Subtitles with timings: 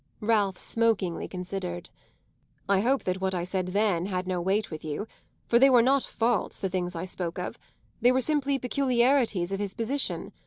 [0.21, 1.91] Ralph smokingly considered.
[2.67, 5.07] "I hope that what I said then had no weight with you;
[5.47, 7.59] for they were not faults, the things I spoke of:
[8.01, 10.31] they were simply peculiarities of his position.